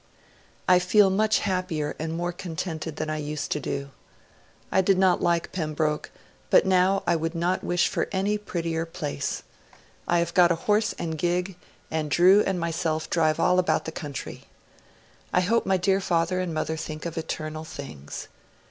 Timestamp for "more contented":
2.17-2.95